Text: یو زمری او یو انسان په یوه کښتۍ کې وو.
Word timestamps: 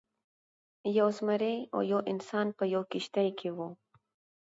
یو 0.97 1.07
زمری 1.17 1.55
او 1.73 1.79
یو 1.91 1.99
انسان 2.11 2.47
په 2.57 2.63
یوه 2.73 2.85
کښتۍ 2.91 3.29
کې 3.39 3.49
وو. 3.57 3.69